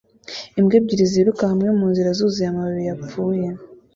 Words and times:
Imbwa 0.59 0.75
ebyiri 0.79 1.05
ziruka 1.11 1.43
hamwe 1.51 1.69
munzira 1.79 2.09
zuzuye 2.17 2.47
amababi 2.51 2.81
yapfuye 2.89 3.47